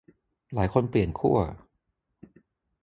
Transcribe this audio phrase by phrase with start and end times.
[0.53, 1.37] หลายคนเปลี่ยนขั้ว